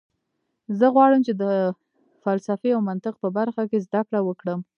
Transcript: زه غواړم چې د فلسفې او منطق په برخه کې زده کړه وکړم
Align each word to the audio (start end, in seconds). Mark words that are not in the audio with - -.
زه 0.77 0.85
غواړم 0.95 1.21
چې 1.27 1.33
د 1.41 1.43
فلسفې 2.23 2.69
او 2.73 2.81
منطق 2.89 3.13
په 3.23 3.27
برخه 3.37 3.63
کې 3.69 3.83
زده 3.85 4.01
کړه 4.07 4.19
وکړم 4.23 4.59